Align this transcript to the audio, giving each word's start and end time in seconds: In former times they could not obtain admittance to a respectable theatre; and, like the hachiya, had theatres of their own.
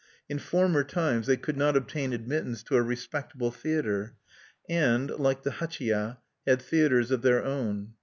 In 0.27 0.39
former 0.39 0.83
times 0.83 1.27
they 1.27 1.37
could 1.37 1.57
not 1.57 1.77
obtain 1.77 2.11
admittance 2.11 2.63
to 2.63 2.75
a 2.75 2.81
respectable 2.81 3.51
theatre; 3.51 4.15
and, 4.67 5.11
like 5.11 5.43
the 5.43 5.51
hachiya, 5.51 6.17
had 6.47 6.59
theatres 6.59 7.11
of 7.11 7.21
their 7.21 7.45
own. 7.45 7.93